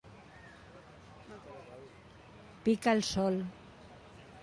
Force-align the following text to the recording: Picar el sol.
Picar 2.67 2.97
el 2.99 3.07
sol. 3.13 3.43